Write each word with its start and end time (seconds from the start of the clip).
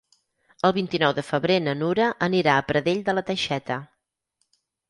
El 0.69 0.71
vint-i-nou 0.77 1.13
de 1.19 1.25
febrer 1.27 1.59
na 1.67 1.75
Nura 1.83 2.09
anirà 2.31 2.57
a 2.57 2.65
Pradell 2.71 3.07
de 3.11 3.19
la 3.19 3.25
Teixeta. 3.29 3.81